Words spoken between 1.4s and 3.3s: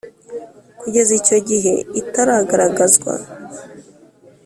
gihe itaragaragazwa